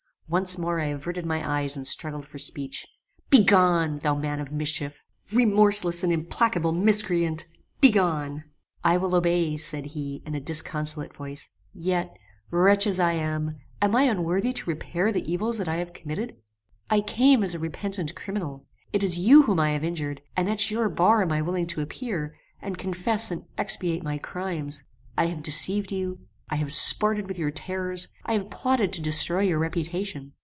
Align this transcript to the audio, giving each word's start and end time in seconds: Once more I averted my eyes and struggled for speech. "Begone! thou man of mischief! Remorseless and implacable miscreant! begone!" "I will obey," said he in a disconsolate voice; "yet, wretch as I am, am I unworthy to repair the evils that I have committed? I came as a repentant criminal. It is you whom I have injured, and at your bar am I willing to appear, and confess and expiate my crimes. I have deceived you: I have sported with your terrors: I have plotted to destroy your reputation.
Once 0.31 0.57
more 0.57 0.79
I 0.79 0.85
averted 0.85 1.25
my 1.25 1.59
eyes 1.59 1.75
and 1.75 1.85
struggled 1.85 2.25
for 2.25 2.37
speech. 2.37 2.87
"Begone! 3.29 3.99
thou 3.99 4.15
man 4.15 4.39
of 4.39 4.49
mischief! 4.49 5.03
Remorseless 5.33 6.03
and 6.05 6.13
implacable 6.13 6.71
miscreant! 6.71 7.45
begone!" 7.81 8.45
"I 8.81 8.95
will 8.95 9.13
obey," 9.13 9.57
said 9.57 9.87
he 9.87 10.21
in 10.25 10.33
a 10.33 10.39
disconsolate 10.39 11.13
voice; 11.13 11.49
"yet, 11.73 12.15
wretch 12.49 12.87
as 12.87 12.97
I 12.97 13.11
am, 13.11 13.57
am 13.81 13.93
I 13.93 14.03
unworthy 14.03 14.53
to 14.53 14.69
repair 14.69 15.11
the 15.11 15.29
evils 15.29 15.57
that 15.57 15.67
I 15.67 15.75
have 15.75 15.91
committed? 15.91 16.37
I 16.89 17.01
came 17.01 17.43
as 17.43 17.53
a 17.53 17.59
repentant 17.59 18.15
criminal. 18.15 18.65
It 18.93 19.03
is 19.03 19.19
you 19.19 19.43
whom 19.43 19.59
I 19.59 19.71
have 19.71 19.83
injured, 19.83 20.21
and 20.37 20.49
at 20.49 20.71
your 20.71 20.87
bar 20.87 21.21
am 21.21 21.33
I 21.33 21.41
willing 21.41 21.67
to 21.67 21.81
appear, 21.81 22.33
and 22.61 22.77
confess 22.77 23.31
and 23.31 23.43
expiate 23.57 24.01
my 24.01 24.17
crimes. 24.17 24.85
I 25.17 25.25
have 25.25 25.43
deceived 25.43 25.91
you: 25.91 26.21
I 26.53 26.57
have 26.57 26.73
sported 26.73 27.29
with 27.29 27.39
your 27.39 27.49
terrors: 27.51 28.09
I 28.25 28.33
have 28.33 28.49
plotted 28.49 28.91
to 28.93 29.01
destroy 29.01 29.43
your 29.43 29.59
reputation. 29.59 30.33